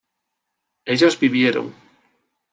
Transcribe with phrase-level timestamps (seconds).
[0.83, 1.75] ellos vivieron